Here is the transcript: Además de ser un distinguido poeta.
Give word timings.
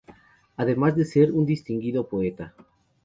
Además 0.57 0.95
de 0.95 1.05
ser 1.05 1.31
un 1.31 1.45
distinguido 1.45 2.09
poeta. 2.09 2.55